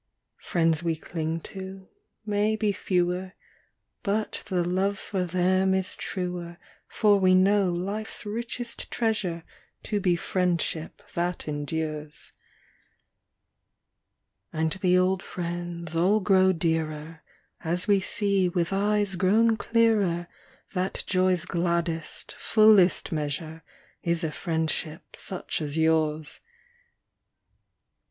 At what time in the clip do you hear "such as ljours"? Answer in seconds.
25.15-26.39